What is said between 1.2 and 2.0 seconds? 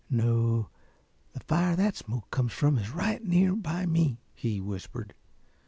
the fire that